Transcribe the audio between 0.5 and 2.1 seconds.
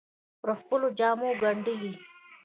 خپلو جامو ګنډلې